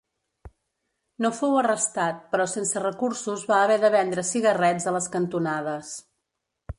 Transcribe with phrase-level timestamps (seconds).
[1.25, 5.93] No fou arrestat, però sense recursos va haver de vendre cigarrets a les cantonades.